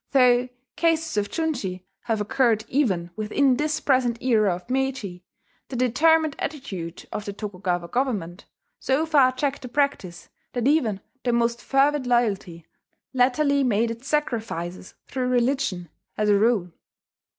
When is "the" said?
5.67-5.75, 7.25-7.33, 9.61-9.67, 11.23-11.31